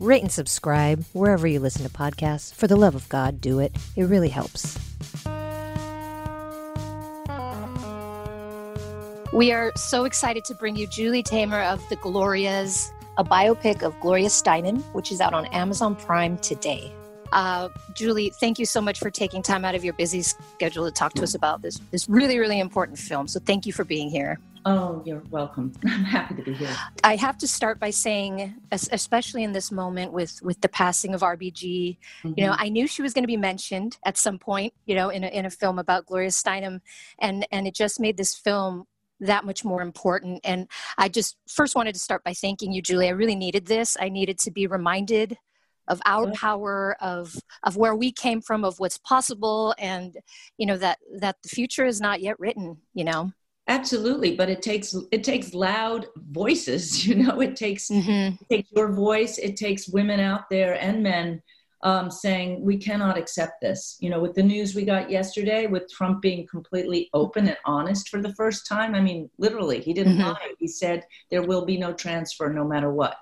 [0.00, 2.52] rate and subscribe wherever you listen to podcasts.
[2.52, 3.72] For the love of God, do it.
[3.94, 4.78] It really helps.
[9.32, 13.98] We are so excited to bring you Julie Taymor of The Glorias, a biopic of
[14.00, 16.92] Gloria Steinem, which is out on Amazon Prime today.
[17.32, 20.90] Uh, Julie, thank you so much for taking time out of your busy schedule to
[20.90, 23.28] talk to us about this this really really important film.
[23.28, 24.40] So thank you for being here.
[24.66, 25.72] Oh, you're welcome.
[25.86, 26.74] I'm happy to be here.
[27.02, 31.22] I have to start by saying, especially in this moment with with the passing of
[31.22, 32.32] RBG, mm-hmm.
[32.36, 35.08] you know, I knew she was going to be mentioned at some point, you know,
[35.08, 36.80] in a, in a film about Gloria Steinem,
[37.18, 38.86] and and it just made this film
[39.20, 40.40] that much more important.
[40.44, 40.66] And
[40.98, 43.08] I just first wanted to start by thanking you, Julie.
[43.08, 43.96] I really needed this.
[44.00, 45.36] I needed to be reminded
[45.88, 50.18] of our power of of where we came from of what's possible and
[50.56, 53.32] you know that that the future is not yet written you know
[53.68, 58.34] absolutely but it takes it takes loud voices you know it takes mm-hmm.
[58.40, 61.42] it takes your voice it takes women out there and men
[61.82, 65.90] um, saying we cannot accept this you know with the news we got yesterday with
[65.90, 70.18] trump being completely open and honest for the first time i mean literally he didn't
[70.18, 70.28] mm-hmm.
[70.28, 73.16] lie he said there will be no transfer no matter what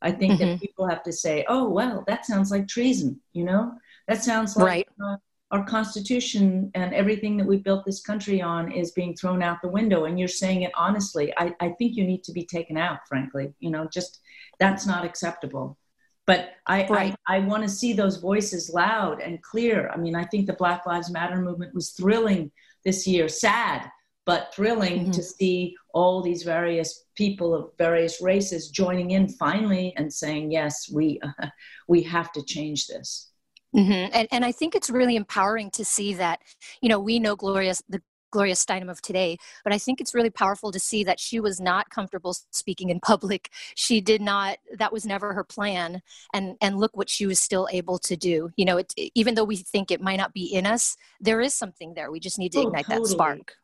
[0.00, 0.50] I think mm-hmm.
[0.50, 3.72] that people have to say, oh, well, that sounds like treason, you know?
[4.06, 4.88] That sounds like right.
[5.04, 5.16] uh,
[5.50, 9.68] our Constitution and everything that we built this country on is being thrown out the
[9.68, 10.04] window.
[10.04, 11.32] And you're saying it honestly.
[11.38, 13.54] I, I think you need to be taken out, frankly.
[13.58, 14.20] You know, just
[14.60, 15.78] that's not acceptable.
[16.26, 17.14] But I, right.
[17.26, 19.88] I, I want to see those voices loud and clear.
[19.88, 22.50] I mean, I think the Black Lives Matter movement was thrilling
[22.84, 23.90] this year, sad,
[24.28, 25.10] but thrilling mm-hmm.
[25.12, 30.88] to see all these various people of various races joining in finally and saying yes
[30.92, 31.46] we uh,
[31.88, 33.27] we have to change this
[33.74, 34.10] mm-hmm.
[34.12, 36.40] and, and i think it's really empowering to see that
[36.80, 40.30] you know we know gloria the Gloria Steinem of today, but I think it's really
[40.30, 43.50] powerful to see that she was not comfortable speaking in public.
[43.74, 46.02] She did not; that was never her plan.
[46.34, 48.50] And and look what she was still able to do.
[48.56, 51.54] You know, it, even though we think it might not be in us, there is
[51.54, 52.10] something there.
[52.10, 53.04] We just need to oh, ignite totally.
[53.04, 53.54] that spark.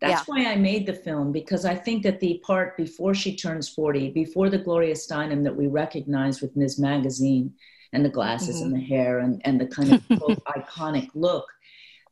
[0.00, 0.34] That's yeah.
[0.34, 4.10] why I made the film because I think that the part before she turns 40,
[4.10, 6.78] before the Gloria Steinem that we recognize with Ms.
[6.78, 7.52] Magazine
[7.92, 8.66] and the glasses mm-hmm.
[8.66, 10.00] and the hair and, and the kind of
[10.48, 11.46] iconic look,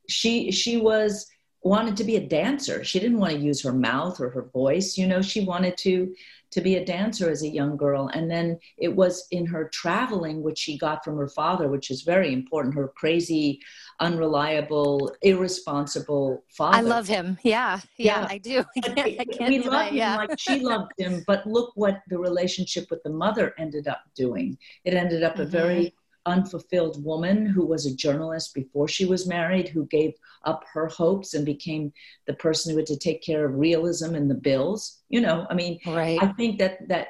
[0.09, 1.27] she she was
[1.63, 2.85] wanted to be a dancer.
[2.85, 4.97] She didn't want to use her mouth or her voice.
[4.97, 6.15] You know, she wanted to
[6.51, 8.09] to be a dancer as a young girl.
[8.09, 12.03] And then it was in her traveling, which she got from her father, which is
[12.03, 13.61] very important, her crazy,
[14.01, 16.79] unreliable, irresponsible father.
[16.79, 17.39] I love him.
[17.43, 17.81] Yeah.
[17.97, 18.27] Yeah, yeah.
[18.29, 18.65] I do.
[18.85, 20.17] I can't, we love him yeah.
[20.17, 24.57] like she loved him, but look what the relationship with the mother ended up doing.
[24.85, 25.43] It ended up mm-hmm.
[25.43, 25.95] a very
[26.29, 30.13] unfulfilled woman who was a journalist before she was married, who gave
[30.45, 31.93] up her hopes and became
[32.27, 35.01] the person who had to take care of realism and the bills.
[35.09, 36.19] You know, I mean, right.
[36.23, 37.09] I think that that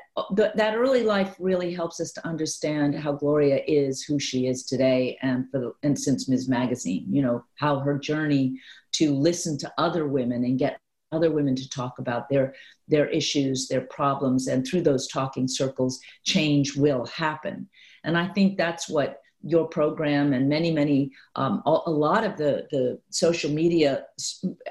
[0.57, 5.19] that early life really helps us to understand how Gloria is who she is today,
[5.23, 6.49] and for the, and since Ms.
[6.49, 8.59] Magazine, you know, how her journey
[8.93, 10.79] to listen to other women and get
[11.13, 12.55] other women to talk about their
[12.87, 17.67] their issues their problems and through those talking circles change will happen
[18.09, 22.67] and I think that's what your program and many, many, um, a lot of the,
[22.71, 24.07] the social media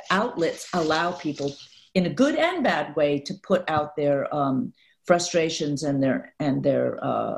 [0.09, 1.53] outlets allow people
[1.93, 4.73] in a good and bad way to put out their um,
[5.05, 7.37] frustrations and their, and their uh,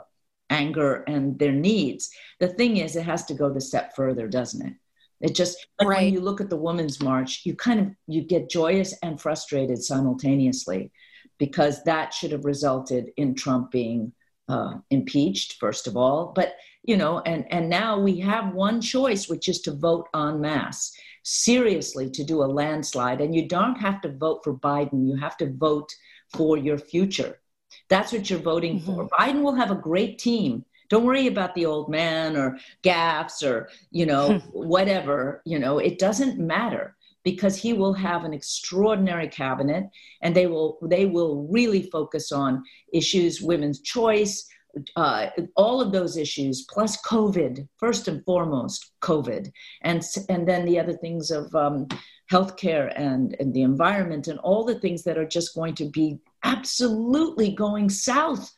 [0.50, 2.10] anger and their needs.
[2.40, 4.74] The thing is, it has to go the step further, doesn't it?
[5.20, 6.04] It just like right.
[6.06, 9.84] when you look at the Women's March, you kind of you get joyous and frustrated
[9.84, 10.92] simultaneously,
[11.38, 14.14] because that should have resulted in Trump being
[14.50, 16.34] uh, impeached, first of all.
[16.36, 20.42] But you know, and and now we have one choice, which is to vote en
[20.42, 20.92] masse,
[21.24, 23.22] seriously, to do a landslide.
[23.22, 25.94] And you don't have to vote for Biden; you have to vote
[26.36, 27.40] for your future.
[27.90, 28.96] That's what you're voting mm-hmm.
[28.96, 29.08] for.
[29.10, 30.66] Biden will have a great team.
[30.90, 35.42] Don't worry about the old man or gaffes or you know whatever.
[35.46, 39.86] You know, it doesn't matter because he will have an extraordinary cabinet
[40.22, 42.64] and they will they will really focus on
[42.94, 44.48] issues women's choice
[44.96, 49.52] uh, all of those issues plus covid first and foremost covid
[49.82, 51.88] and and then the other things of um,
[52.32, 56.20] healthcare and and the environment and all the things that are just going to be
[56.44, 58.54] absolutely going south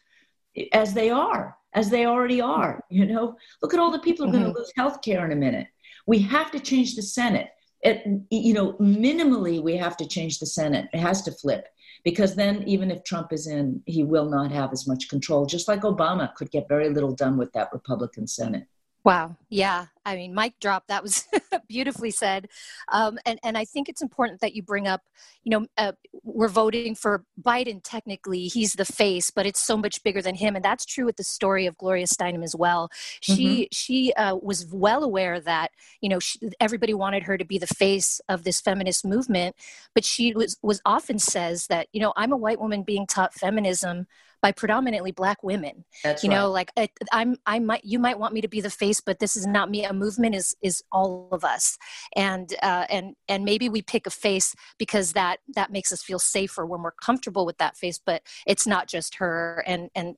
[0.73, 4.29] as they are as they already are you know look at all the people who
[4.29, 4.57] are going to mm-hmm.
[4.59, 5.67] lose healthcare in a minute
[6.07, 7.49] We have to change the Senate.
[7.83, 10.87] It, you know, minimally, we have to change the Senate.
[10.93, 11.67] It has to flip
[12.03, 15.67] because then, even if Trump is in, he will not have as much control, just
[15.67, 18.65] like Obama could get very little done with that Republican Senate.
[19.03, 19.35] Wow.
[19.49, 19.87] Yeah.
[20.05, 20.85] I mean, mic drop.
[20.87, 21.25] That was
[21.67, 22.47] beautifully said.
[22.91, 25.01] Um, and, and I think it's important that you bring up,
[25.43, 25.93] you know, uh,
[26.23, 28.47] we're voting for Biden technically.
[28.47, 30.55] He's the face, but it's so much bigger than him.
[30.55, 32.89] And that's true with the story of Gloria Steinem as well.
[33.21, 33.63] She, mm-hmm.
[33.71, 35.71] she uh, was well aware that,
[36.01, 39.55] you know, she, everybody wanted her to be the face of this feminist movement,
[39.95, 43.33] but she was, was often says that, you know, I'm a white woman being taught
[43.33, 44.05] feminism
[44.41, 45.85] by predominantly black women.
[46.03, 46.35] That's you right.
[46.35, 49.19] know like I, i'm i might you might want me to be the face but
[49.19, 49.85] this is not me.
[49.85, 51.77] A movement is is all of us.
[52.15, 56.19] And uh, and and maybe we pick a face because that that makes us feel
[56.19, 59.63] safer when we're comfortable with that face but it's not just her.
[59.67, 60.15] And and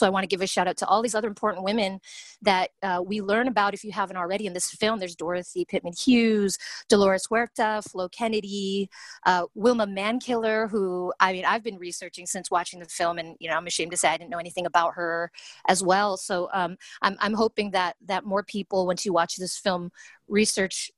[0.00, 2.00] so I want to give a shout out to all these other important women
[2.40, 4.98] that uh, we learn about if you haven't already in this film.
[4.98, 6.56] There's Dorothy Pitman Hughes,
[6.88, 8.88] Dolores Huerta, Flo Kennedy,
[9.26, 13.50] uh, Wilma Mankiller, who I mean I've been researching since watching the film, and you
[13.50, 15.30] know I'm ashamed to say I didn't know anything about her
[15.68, 16.16] as well.
[16.16, 19.92] So um, I'm I'm hoping that that more people once you watch this film
[20.28, 20.90] research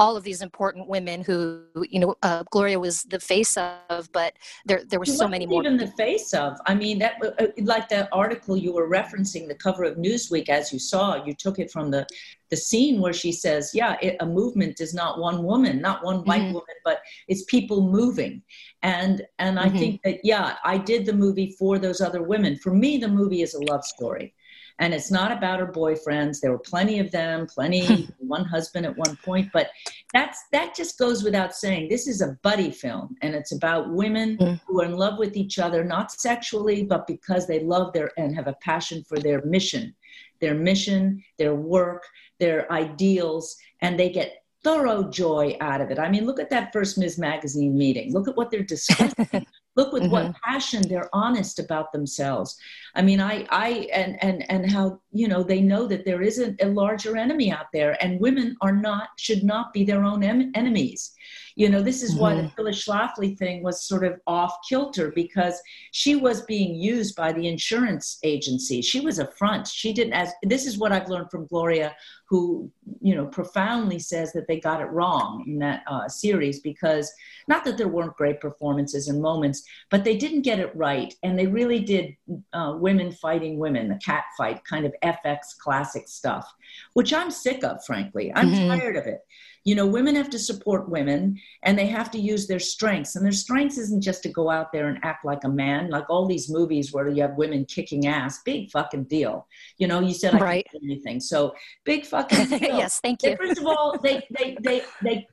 [0.00, 4.32] all of these important women who you know uh, Gloria was the face of, but
[4.64, 5.62] there there were she so many more.
[5.62, 6.56] Even the face of.
[6.66, 10.72] I mean, that uh, like that article you were referencing, the cover of Newsweek, as
[10.72, 12.06] you saw, you took it from the
[12.48, 16.24] the scene where she says, "Yeah, it, a movement is not one woman, not one
[16.24, 16.54] white mm-hmm.
[16.54, 18.42] woman, but it's people moving."
[18.82, 19.78] And and I mm-hmm.
[19.78, 22.56] think that yeah, I did the movie for those other women.
[22.56, 24.34] For me, the movie is a love story
[24.80, 28.96] and it's not about her boyfriends there were plenty of them plenty one husband at
[28.96, 29.68] one point but
[30.12, 34.36] that's that just goes without saying this is a buddy film and it's about women
[34.38, 34.60] mm.
[34.66, 38.34] who are in love with each other not sexually but because they love their and
[38.34, 39.94] have a passion for their mission
[40.40, 42.04] their mission their work
[42.38, 45.98] their ideals and they get thorough joy out of it.
[45.98, 47.18] I mean, look at that first Ms.
[47.18, 48.12] Magazine meeting.
[48.12, 49.46] Look at what they're discussing.
[49.76, 50.12] look with mm-hmm.
[50.12, 52.56] what passion they're honest about themselves
[52.94, 56.60] i mean i i and and and how you know they know that there isn't
[56.62, 60.50] a larger enemy out there and women are not should not be their own em-
[60.54, 61.12] enemies
[61.56, 62.20] you know this is mm-hmm.
[62.20, 62.54] why the mm-hmm.
[62.56, 65.60] phyllis schlafly thing was sort of off kilter because
[65.92, 70.32] she was being used by the insurance agency she was a front she didn't as
[70.42, 71.94] this is what i've learned from gloria
[72.28, 72.70] who
[73.00, 77.12] you know profoundly says that they got it wrong in that uh, series because
[77.48, 81.38] not that there weren't great performances and moments but they didn't get it right and
[81.38, 82.16] they really did
[82.52, 86.50] uh, women fighting women the cat fight kind of fx classic stuff
[86.94, 88.68] which i'm sick of frankly i'm mm-hmm.
[88.68, 89.20] tired of it
[89.64, 93.24] you know women have to support women and they have to use their strengths and
[93.24, 96.26] their strengths isn't just to go out there and act like a man like all
[96.26, 99.46] these movies where you have women kicking ass big fucking deal
[99.78, 100.66] you know you said i right.
[100.70, 101.54] can't do anything so
[101.84, 102.60] big fucking deal.
[102.60, 105.26] yes thank you first of all they they they they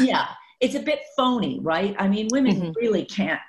[0.00, 0.28] yeah
[0.60, 2.72] it's a bit phony right i mean women mm-hmm.
[2.76, 3.40] really can't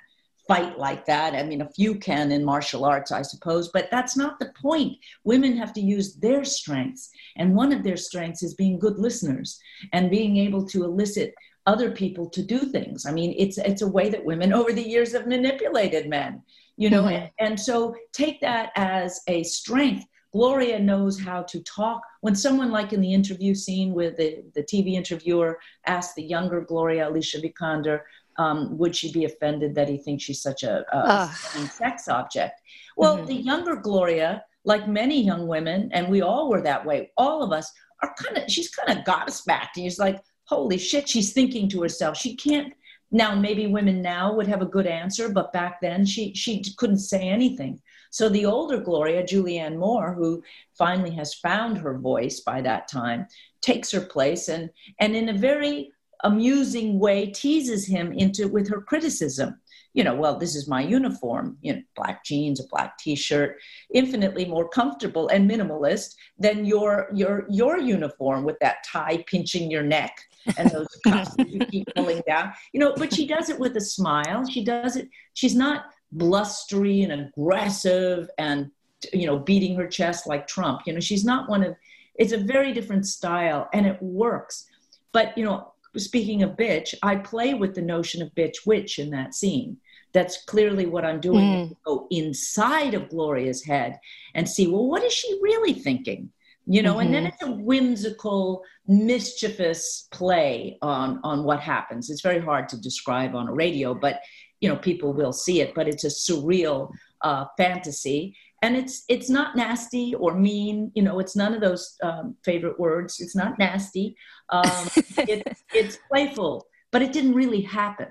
[0.46, 1.34] fight like that.
[1.34, 4.98] I mean, a few can in martial arts, I suppose, but that's not the point.
[5.24, 7.10] Women have to use their strengths.
[7.36, 9.58] And one of their strengths is being good listeners
[9.92, 11.34] and being able to elicit
[11.66, 13.06] other people to do things.
[13.06, 16.42] I mean, it's it's a way that women over the years have manipulated men,
[16.76, 17.14] you know, mm-hmm.
[17.14, 20.04] and, and so take that as a strength.
[20.32, 22.02] Gloria knows how to talk.
[22.20, 26.60] When someone, like in the interview scene with the, the TV interviewer, asked the younger
[26.60, 28.00] Gloria, Alicia Vikander,
[28.38, 31.28] um, would she be offended that he thinks she's such a, a
[31.68, 32.60] sex object?
[32.96, 33.26] Well, mm-hmm.
[33.26, 37.52] the younger Gloria, like many young women, and we all were that way, all of
[37.52, 37.72] us
[38.02, 39.76] are kind of, she's kind of gobsmacked.
[39.76, 42.16] And he's like, holy shit, she's thinking to herself.
[42.16, 42.72] She can't,
[43.10, 46.98] now maybe women now would have a good answer, but back then she, she couldn't
[46.98, 47.80] say anything.
[48.10, 50.42] So the older Gloria, Julianne Moore, who
[50.78, 53.26] finally has found her voice by that time,
[53.60, 55.90] takes her place and, and in a very
[56.22, 59.60] amusing way teases him into with her criticism.
[59.94, 63.60] You know well this is my uniform you know black jeans a black t-shirt
[63.94, 69.84] infinitely more comfortable and minimalist than your your your uniform with that tie pinching your
[69.84, 70.16] neck
[70.58, 72.52] and those cuffs that you keep pulling down.
[72.72, 74.44] You know but she does it with a smile.
[74.48, 78.70] She does it she's not blustery and aggressive and
[79.12, 80.82] you know beating her chest like trump.
[80.86, 81.76] You know she's not one of
[82.16, 84.66] it's a very different style and it works.
[85.12, 89.10] But you know speaking of bitch, I play with the notion of bitch witch in
[89.10, 89.78] that scene.
[90.12, 91.44] That's clearly what I'm doing.
[91.44, 91.76] Mm.
[91.84, 93.98] Go inside of Gloria's head
[94.34, 96.30] and see, well, what is she really thinking?
[96.66, 97.00] You know, mm-hmm.
[97.00, 97.32] and then mm-hmm.
[97.34, 102.08] it's a whimsical, mischievous play on on what happens.
[102.08, 104.20] It's very hard to describe on a radio, but
[104.60, 105.74] you know, people will see it.
[105.74, 111.16] But it's a surreal uh, fantasy, and it's it's not nasty or mean you know
[111.22, 113.20] it's none of those um, favorite words.
[113.20, 114.16] It's not nasty.
[114.48, 114.88] Um,
[115.32, 115.40] it,
[115.72, 118.06] it's playful but it didn't really happen.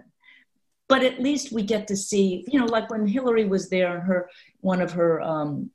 [0.90, 4.30] But at least we get to see you know like when hillary was there her
[4.60, 5.72] one of her um,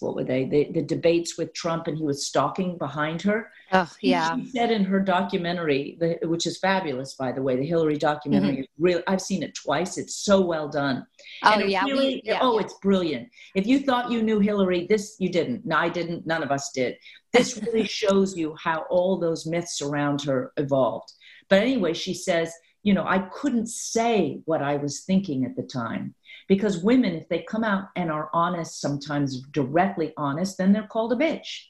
[0.00, 0.44] what were they?
[0.44, 3.50] The, the debates with trump and he was stalking behind her.
[3.72, 4.36] Oh yeah.
[4.36, 8.52] she said in her documentary the, which is fabulous by the way the hillary documentary
[8.52, 8.60] mm-hmm.
[8.62, 9.98] is real i've seen it twice.
[9.98, 11.06] It's so well done.
[11.42, 12.64] Oh and yeah, really, we, yeah, oh yeah.
[12.64, 13.28] it's brilliant.
[13.54, 15.66] If you thought you knew hillary this you didn't.
[15.66, 16.26] No i didn't.
[16.26, 16.96] None of us did.
[17.32, 21.12] This really shows you how all those myths around her evolved.
[21.48, 22.52] But anyway she says
[22.86, 26.14] you know i couldn't say what i was thinking at the time
[26.48, 31.12] because women, if they come out and are honest, sometimes directly honest, then they're called
[31.12, 31.62] a bitch.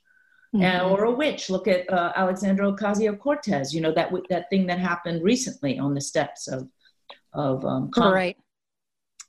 [0.54, 0.87] Mm-hmm.
[0.87, 1.50] Uh, or a witch.
[1.50, 3.75] Look at uh, Alexandra Ocasio Cortez.
[3.75, 6.68] You know that that thing that happened recently on the steps of
[7.35, 8.37] of um, right.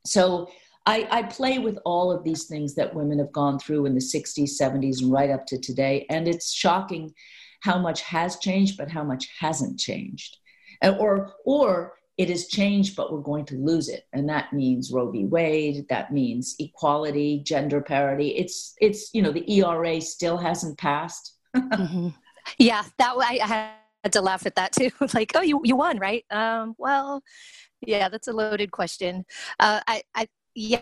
[0.06, 0.50] So
[0.86, 4.00] I, I, play with all of these things that women have gone through in the
[4.00, 7.14] 60s, 70s, and right up to today, and it's shocking
[7.60, 10.38] how much has changed, but how much hasn't changed,
[10.84, 14.08] or or it has changed, but we're going to lose it.
[14.12, 15.26] And that means Roe v.
[15.26, 18.30] Wade, that means equality, gender parity.
[18.30, 21.36] It's, it's you know, the ERA still hasn't passed.
[21.56, 22.10] mm-hmm.
[22.58, 23.72] Yeah, that I, I
[24.04, 24.90] had to laugh at that too.
[25.14, 26.26] like, oh, you, you won, right?
[26.32, 27.22] Um, well,
[27.82, 29.26] yeah, that's a loaded question.
[29.60, 30.82] Uh, I, I, yeah,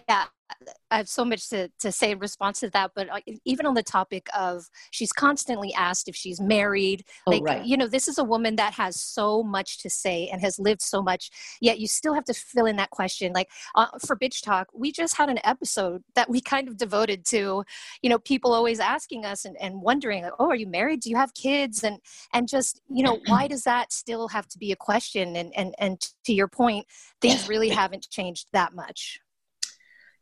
[0.90, 3.74] I have so much to, to say in response to that, but uh, even on
[3.74, 7.04] the topic of she's constantly asked if she's married.
[7.28, 7.66] Oh, like, right.
[7.66, 10.82] you know, this is a woman that has so much to say and has lived
[10.82, 11.30] so much,
[11.60, 13.34] yet you still have to fill in that question.
[13.34, 17.26] Like uh, for Bitch Talk, we just had an episode that we kind of devoted
[17.26, 17.66] to,
[18.02, 21.02] you know, people always asking us and, and wondering, like, oh, are you married?
[21.02, 21.84] Do you have kids?
[21.84, 21.98] And,
[22.34, 25.36] and just, you know, why does that still have to be a question?
[25.36, 26.86] And, and, and to your point,
[27.20, 29.20] things really haven't changed that much.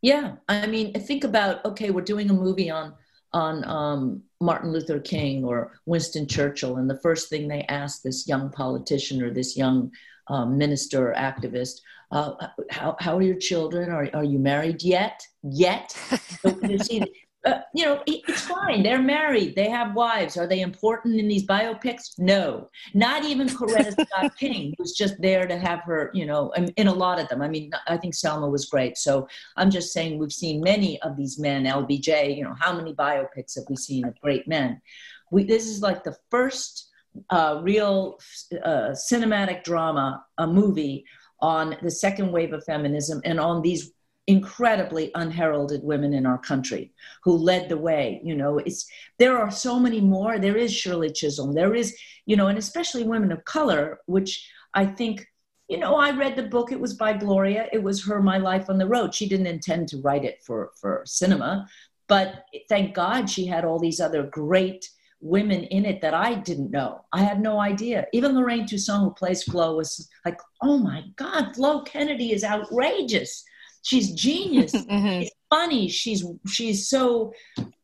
[0.03, 2.93] Yeah, I mean, think about okay, we're doing a movie on
[3.31, 8.27] on um, Martin Luther King or Winston Churchill, and the first thing they ask this
[8.27, 9.91] young politician or this young
[10.27, 11.79] um, minister or activist,
[12.12, 12.33] uh,
[12.69, 13.89] how, how are your children?
[13.89, 15.22] Are, are you married yet?
[15.41, 15.91] Yet?
[16.41, 17.01] so you see,
[17.45, 18.83] uh, you know, it's fine.
[18.83, 19.55] They're married.
[19.55, 20.38] They have wives.
[20.38, 22.17] Are they important in these biopics?
[22.17, 26.88] No, not even Coretta Scott King, who's just there to have her, you know, in
[26.88, 27.41] a lot of them.
[27.41, 28.97] I mean, I think Selma was great.
[28.97, 32.93] So I'm just saying we've seen many of these men, LBJ, you know, how many
[32.93, 34.81] biopics have we seen of great men?
[35.29, 36.91] We, this is like the first
[37.29, 38.19] uh, real
[38.63, 41.05] uh, cinematic drama, a movie
[41.39, 43.91] on the second wave of feminism and on these
[44.27, 48.58] incredibly unheralded women in our country who led the way you know.
[48.60, 48.89] It's
[49.20, 50.39] there are so many more.
[50.39, 51.53] There is shirley chisholm.
[51.53, 55.27] There is you know and especially women of color which i think
[55.68, 56.72] you know i read the book.
[56.72, 57.68] It was by gloria.
[57.74, 59.13] It was her my life on the road.
[59.13, 61.68] She didn't intend to write it for for cinema
[62.08, 64.89] but thank god she had all these other great
[65.24, 67.06] women in it that I didn't know.
[67.13, 68.06] I had no idea.
[68.12, 73.46] Even Lorraine Toussaint, who plays Flo, was like, oh my God, Flo Kennedy is outrageous
[73.83, 74.73] she's genius.
[74.93, 75.21] Mm-hmm.
[75.21, 75.87] she's funny.
[75.87, 77.33] She's she's so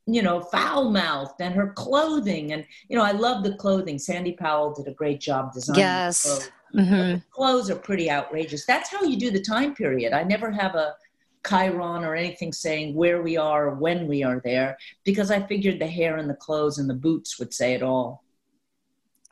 [0.06, 4.00] you know foul mouthed and her clothing and you know i love the clothing.
[4.00, 6.24] Sandy powell did a great job designing yes.
[6.24, 6.52] clothes.
[6.76, 7.18] Mm-hmm.
[7.32, 8.66] clothes are pretty outrageous.
[8.66, 10.14] That's how you do the time period.
[10.14, 10.96] I never have a
[11.48, 15.80] chiron or anything saying where we are or when we are there because i figured
[15.80, 18.24] the hair and the clothes and the boots would say it all.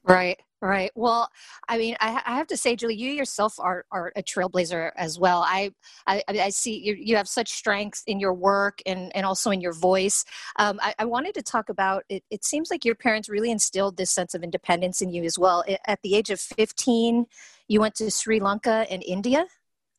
[0.03, 0.91] Right Right.
[0.95, 1.29] Well,
[1.69, 5.19] I mean, I, I, have to say, Julie, you yourself are, are a trailblazer as
[5.19, 5.43] well.
[5.45, 5.71] I
[6.07, 9.61] I, I see you, you have such strength in your work and, and also in
[9.61, 10.25] your voice.
[10.57, 12.23] Um, I, I, wanted to talk about it.
[12.31, 15.63] It seems like your parents really instilled this sense of independence in you as well.
[15.85, 17.27] At the age of 15,
[17.67, 19.45] you went to Sri Lanka and India.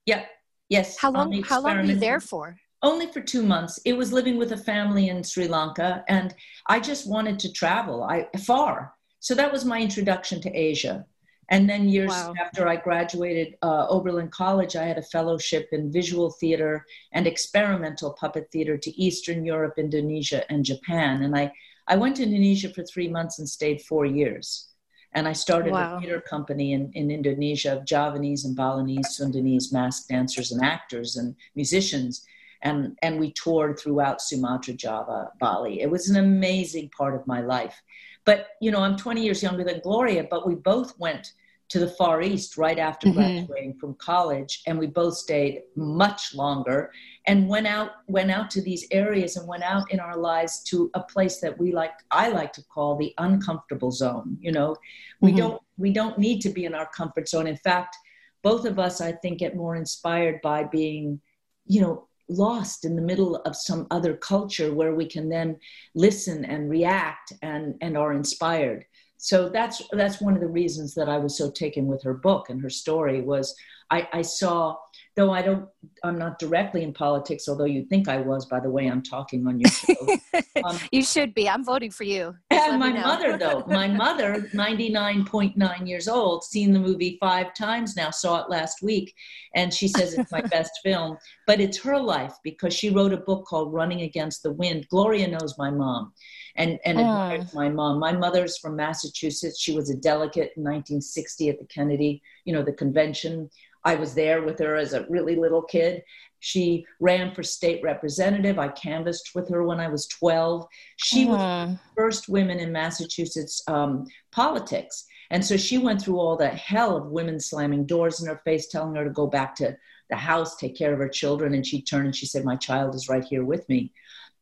[0.07, 0.25] Yeah.
[0.69, 0.99] Yes.
[0.99, 2.57] How long, how long were you there for?
[2.83, 3.79] Only for two months.
[3.85, 6.35] It was living with a family in Sri Lanka, and
[6.67, 8.03] I just wanted to travel.
[8.03, 8.93] I far
[9.28, 11.04] so that was my introduction to Asia.
[11.50, 12.32] And then years wow.
[12.40, 18.14] after I graduated uh, Oberlin College, I had a fellowship in visual theater and experimental
[18.14, 21.25] puppet theater to Eastern Europe, Indonesia, and Japan.
[21.25, 21.52] And I,
[21.87, 24.68] I went to Indonesia for three months and stayed four years.
[25.12, 25.99] And I started wow.
[25.99, 31.16] a theater company in, in Indonesia of Javanese and Balinese, Sundanese mask dancers and actors
[31.16, 32.25] and musicians.
[32.62, 35.81] And, and we toured throughout Sumatra, Java, Bali.
[35.81, 37.81] It was an amazing part of my life.
[38.25, 41.33] But, you know, I'm 20 years younger than Gloria, but we both went
[41.69, 43.19] to the Far East right after mm-hmm.
[43.19, 46.91] graduating from college, and we both stayed much longer
[47.27, 50.91] and went out went out to these areas and went out in our lives to
[50.95, 54.38] a place that we like I like to call the uncomfortable zone.
[54.41, 54.77] You know,
[55.21, 55.38] we mm-hmm.
[55.38, 57.47] don't we don't need to be in our comfort zone.
[57.47, 57.97] In fact,
[58.43, 61.21] both of us I think get more inspired by being,
[61.67, 65.56] you know, lost in the middle of some other culture where we can then
[65.94, 68.85] listen and react and, and are inspired.
[69.18, 72.50] So that's that's one of the reasons that I was so taken with her book
[72.50, 73.54] and her story was
[73.90, 74.76] I, I saw
[75.18, 75.68] though I don't,
[76.04, 79.46] I'm not directly in politics, although you think I was by the way I'm talking
[79.46, 80.16] on your show.
[80.64, 81.48] Um, you should be.
[81.48, 82.34] I'm voting for you.
[82.50, 88.10] and my mother, though, my mother, 99.9 years old, seen the movie five times now,
[88.10, 89.14] saw it last week,
[89.54, 91.16] and she says it's my best film.
[91.46, 94.88] But it's her life because she wrote a book called Running Against the Wind.
[94.90, 96.12] Gloria knows my mom
[96.56, 98.00] and and admires my mom.
[98.00, 99.60] My mother's from Massachusetts.
[99.60, 103.48] She was a delegate in 1960 at the Kennedy, you know, the convention.
[103.85, 106.02] I was there with her as a really little kid.
[106.40, 108.58] She ran for state representative.
[108.58, 110.66] I canvassed with her when I was 12.
[110.97, 115.04] She was the first women in Massachusetts um, politics.
[115.30, 118.68] And so she went through all the hell of women slamming doors in her face,
[118.68, 119.76] telling her to go back to
[120.11, 121.54] the house, take care of her children.
[121.54, 123.92] And she turned and she said, My child is right here with me.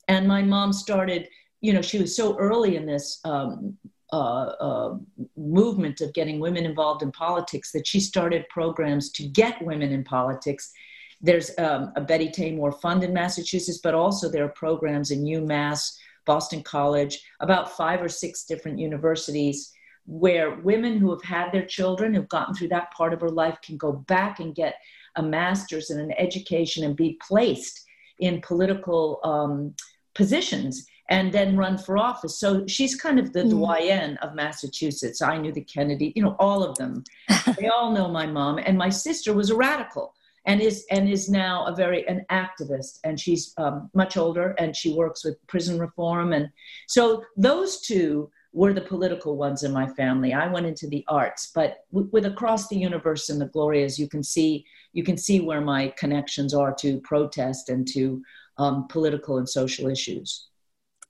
[0.09, 1.29] And my mom started,
[1.61, 3.77] you know, she was so early in this um,
[4.13, 4.97] uh, uh,
[5.37, 10.05] movement of getting women involved in politics that she started programs to get women in
[10.05, 10.73] politics.
[11.21, 15.97] There's um, a Betty Taymor Fund in Massachusetts, but also there are programs in UMass,
[16.25, 19.73] Boston College, about five or six different universities
[20.07, 23.59] where women who have had their children, who've gotten through that part of her life,
[23.61, 24.77] can go back and get
[25.17, 27.85] a master's and an education and be placed
[28.21, 29.75] in political um,
[30.15, 32.39] positions and then run for office.
[32.39, 33.51] So she's kind of the mm.
[33.51, 35.23] doyen of Massachusetts.
[35.23, 37.05] I knew the Kennedy, you know, all of them.
[37.59, 40.15] they all know my mom, and my sister was a radical
[40.47, 43.01] and is and is now a very an activist.
[43.05, 46.33] And she's um, much older, and she works with prison reform.
[46.33, 46.49] And
[46.87, 50.33] so those two were the political ones in my family.
[50.33, 54.09] I went into the arts, but w- with across the universe and the Glorias, you
[54.09, 58.23] can see you can see where my connections are to protest and to
[58.57, 60.49] um, political and social issues.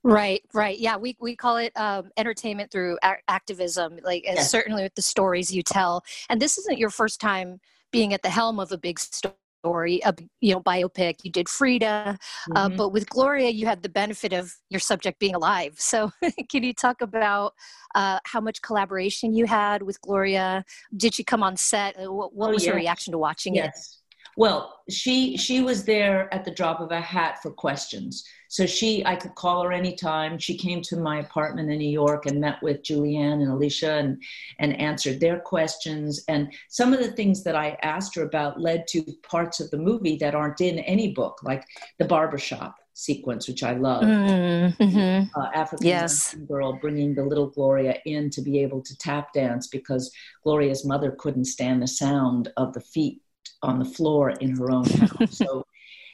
[0.07, 0.79] Right, right.
[0.79, 4.49] Yeah, we, we call it um, entertainment through a- activism, like yes.
[4.49, 6.05] certainly with the stories you tell.
[6.31, 7.61] And this isn't your first time
[7.91, 11.17] being at the helm of a big story, a you know biopic.
[11.25, 12.57] You did Frida, uh, mm-hmm.
[12.57, 15.75] uh, but with Gloria, you had the benefit of your subject being alive.
[15.81, 16.13] So,
[16.51, 17.55] can you talk about
[17.97, 20.65] uh, how much collaboration you had with Gloria?
[20.97, 21.97] Did she come on set?
[22.01, 22.73] Uh, what, what oh, was yes.
[22.73, 23.67] her reaction to watching yes.
[23.67, 24.31] it?
[24.37, 28.25] Well, she she was there at the drop of a hat for questions.
[28.57, 30.39] So she, I could call her anytime.
[30.39, 34.23] She came to my apartment in New York and met with Julianne and Alicia and
[34.59, 36.25] and answered their questions.
[36.27, 39.77] And some of the things that I asked her about led to parts of the
[39.77, 41.67] movie that aren't in any book, like
[41.99, 44.05] the barbershop sequence, which I love.
[44.05, 45.39] Mm-hmm.
[45.39, 46.35] Uh, African yes.
[46.49, 50.11] girl bringing the little Gloria in to be able to tap dance because
[50.43, 53.21] Gloria's mother couldn't stand the sound of the feet
[53.61, 55.37] on the floor in her own house.
[55.37, 55.63] so,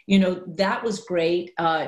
[0.08, 1.52] you know, that was great.
[1.56, 1.86] Uh,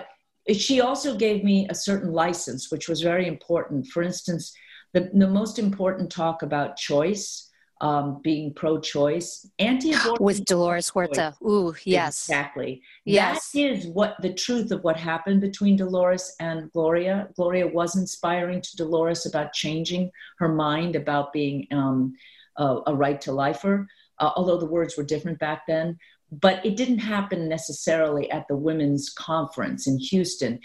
[0.53, 3.87] she also gave me a certain license, which was very important.
[3.87, 4.53] For instance,
[4.93, 11.35] the, the most important talk about choice, um, being pro-choice, anti-abortion with Dolores Huerta.
[11.43, 12.83] Ooh, yes, exactly.
[13.05, 17.29] Yes, that is what the truth of what happened between Dolores and Gloria.
[17.37, 22.15] Gloria was inspiring to Dolores about changing her mind about being um,
[22.57, 23.87] a, a right to lifer
[24.19, 25.99] uh, although the words were different back then.
[26.41, 30.61] But it didn't happen necessarily at the women's conference in Houston.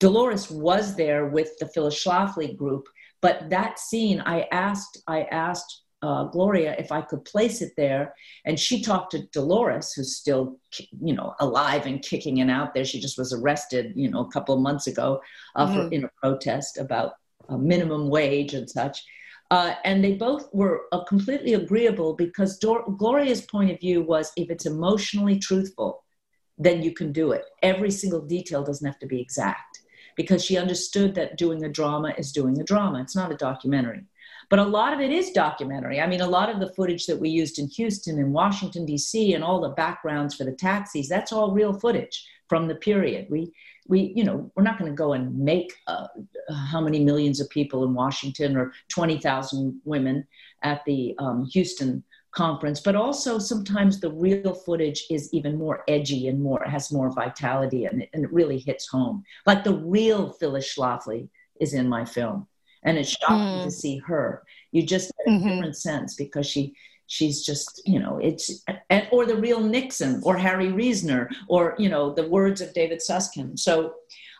[0.00, 2.88] Dolores was there with the Phyllis Schlafly group,
[3.20, 8.14] but that scene, I asked, I asked uh, Gloria if I could place it there,
[8.44, 10.58] and she talked to Dolores, who's still,
[11.00, 12.84] you know, alive and kicking and out there.
[12.84, 15.22] She just was arrested, you know, a couple of months ago
[15.56, 15.88] uh, mm-hmm.
[15.88, 17.12] for in a protest about
[17.48, 19.02] a minimum wage and such.
[19.50, 24.32] Uh, and they both were uh, completely agreeable because Dor- Gloria's point of view was
[24.36, 26.02] if it's emotionally truthful,
[26.58, 27.44] then you can do it.
[27.62, 29.80] Every single detail doesn't have to be exact
[30.16, 33.00] because she understood that doing a drama is doing a drama.
[33.00, 34.04] It's not a documentary.
[34.50, 36.00] But a lot of it is documentary.
[36.00, 39.34] I mean, a lot of the footage that we used in Houston and Washington, D.C.,
[39.34, 43.26] and all the backgrounds for the taxis, that's all real footage from the period.
[43.30, 43.52] We
[43.88, 46.06] we you know we're not going to go and make uh,
[46.70, 50.26] how many millions of people in washington or 20000 women
[50.62, 56.28] at the um, houston conference but also sometimes the real footage is even more edgy
[56.28, 60.74] and more has more vitality and, and it really hits home like the real phyllis
[60.74, 61.28] schlafly
[61.60, 62.46] is in my film
[62.84, 63.64] and it's shocking mm.
[63.64, 65.48] to see her you just get a mm-hmm.
[65.48, 66.74] different sense because she
[67.06, 68.64] she's just you know it's
[69.12, 73.58] or the real nixon or harry reasoner or you know the words of david susskind
[73.58, 73.94] so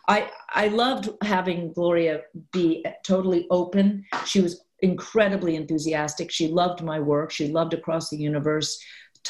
[0.07, 6.99] i i loved having gloria be totally open she was incredibly enthusiastic she loved my
[6.99, 8.79] work she loved across the universe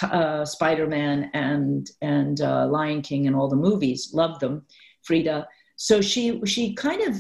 [0.04, 4.12] uh, Spider-Man and and uh, Lion King and all the movies.
[4.14, 4.66] Loved them,
[5.04, 5.48] Frida.
[5.76, 7.18] So she she kind of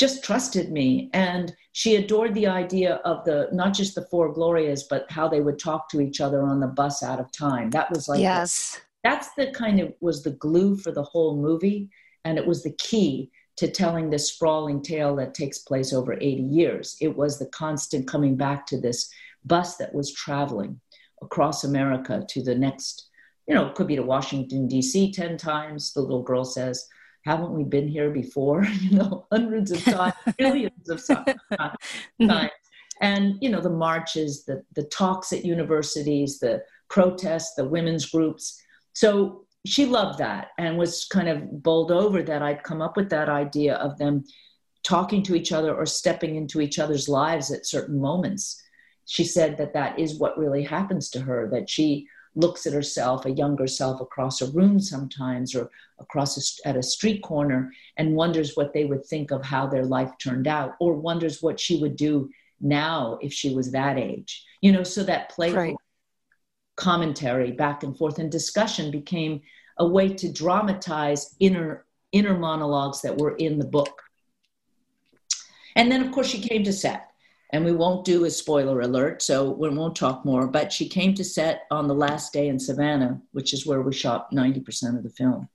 [0.00, 1.10] just trusted me.
[1.12, 5.42] And she adored the idea of the not just the four glorias but how they
[5.42, 7.70] would talk to each other on the bus out of time.
[7.70, 8.74] That was like yes.
[8.74, 11.90] the, that's the kind of was the glue for the whole movie.
[12.24, 16.24] And it was the key to telling this sprawling tale that takes place over 80
[16.42, 16.96] years.
[17.00, 19.10] It was the constant coming back to this
[19.44, 20.80] bus that was traveling
[21.22, 23.08] across america to the next
[23.46, 26.86] you know it could be to washington d.c 10 times the little girl says
[27.24, 28.64] haven't we been here before?
[28.80, 32.26] you know, hundreds of times, millions of mm-hmm.
[32.26, 32.50] times.
[33.00, 38.60] And you know, the marches, the the talks at universities, the protests, the women's groups.
[38.92, 43.10] So she loved that and was kind of bowled over that I'd come up with
[43.10, 44.24] that idea of them
[44.82, 48.62] talking to each other or stepping into each other's lives at certain moments.
[49.06, 53.26] She said that that is what really happens to her, that she looks at herself,
[53.26, 58.14] a younger self, across a room sometimes or across a, at a street corner and
[58.14, 61.80] wonders what they would think of how their life turned out or wonders what she
[61.80, 64.44] would do now if she was that age.
[64.60, 65.76] You know, so that playful right.
[66.76, 69.40] commentary back and forth and discussion became
[69.78, 74.02] a way to dramatize inner inner monologues that were in the book.
[75.76, 77.09] And then of course she came to set
[77.52, 80.46] and we won't do a spoiler alert, so we won't talk more.
[80.46, 83.92] But she came to set on the last day in Savannah, which is where we
[83.92, 85.48] shot 90% of the film.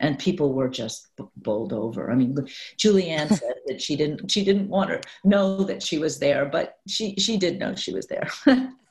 [0.00, 2.10] And people were just bowled over.
[2.10, 2.36] I mean,
[2.76, 6.78] Julianne said that she didn't she didn't want to know that she was there, but
[6.88, 8.28] she she did know she was there.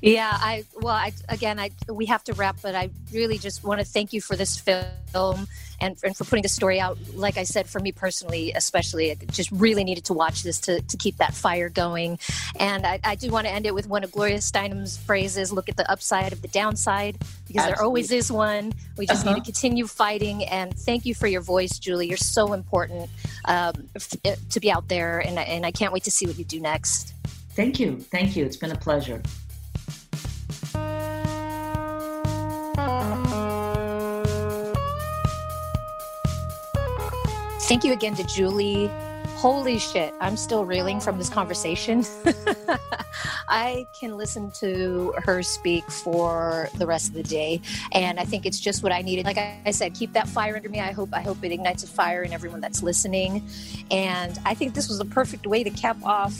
[0.00, 3.80] yeah, I well, I again, I we have to wrap, but I really just want
[3.80, 5.46] to thank you for this film
[5.80, 6.98] and, and for putting the story out.
[7.14, 10.80] Like I said, for me personally, especially, I just really needed to watch this to,
[10.80, 12.18] to keep that fire going.
[12.58, 15.68] And I, I do want to end it with one of Gloria Steinem's phrases: "Look
[15.68, 17.74] at the upside of the downside," because Absolutely.
[17.74, 18.72] there always is one.
[18.96, 19.34] We just uh-huh.
[19.34, 20.44] need to continue fighting.
[20.44, 22.08] And thank you for your voice, Julie.
[22.08, 23.10] You're so important
[23.46, 26.44] um, f- to be out there, and and I can't wait to see what you
[26.44, 27.13] do next.
[27.54, 27.98] Thank you.
[27.98, 28.44] Thank you.
[28.44, 29.22] It's been a pleasure.
[37.66, 38.90] Thank you again to Julie.
[39.36, 42.04] Holy shit, I'm still reeling from this conversation.
[43.48, 47.60] I can listen to her speak for the rest of the day,
[47.92, 49.26] and I think it's just what I needed.
[49.26, 50.80] Like I said, keep that fire under me.
[50.80, 53.46] I hope I hope it ignites a fire in everyone that's listening.
[53.90, 56.38] And I think this was a perfect way to cap off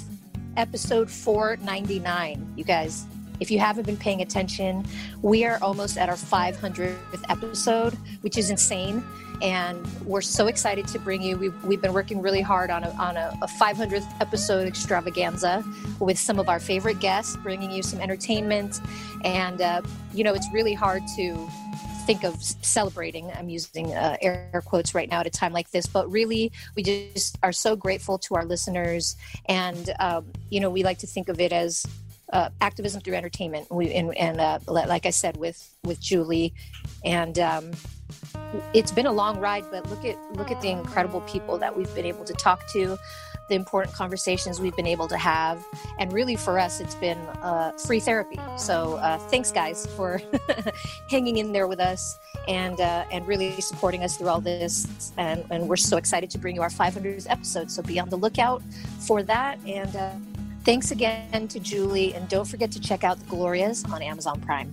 [0.57, 2.55] episode 499.
[2.57, 3.07] You guys,
[3.40, 4.85] if you haven't been paying attention,
[5.23, 6.97] we are almost at our 500th
[7.29, 9.05] episode, which is insane.
[9.43, 11.37] And we're so excited to bring you.
[11.37, 15.64] We've, we've been working really hard on, a, on a, a 500th episode extravaganza
[15.99, 18.81] with some of our favorite guests, bringing you some entertainment.
[19.25, 21.49] And, uh, you know, it's really hard to
[22.05, 23.31] think of celebrating.
[23.33, 26.83] I'm using uh, air quotes right now at a time like this, but really, we
[26.83, 31.29] just are so grateful to our listeners, and um, you know, we like to think
[31.29, 31.87] of it as
[32.33, 33.71] uh, activism through entertainment.
[33.71, 36.55] We and, and uh, like I said with with Julie,
[37.05, 37.73] and um,
[38.73, 41.93] it's been a long ride, but look at look at the incredible people that we've
[41.95, 42.99] been able to talk to
[43.48, 45.64] the important conversations we've been able to have.
[45.98, 48.38] And really, for us, it's been uh, free therapy.
[48.57, 50.20] So uh, thanks, guys, for
[51.11, 55.12] hanging in there with us and uh, and really supporting us through all this.
[55.16, 57.70] And, and we're so excited to bring you our 500th episode.
[57.70, 58.62] So be on the lookout
[59.00, 59.59] for that.
[59.66, 60.11] And uh,
[60.64, 62.14] thanks again to Julie.
[62.14, 64.72] And don't forget to check out the Glorias on Amazon Prime.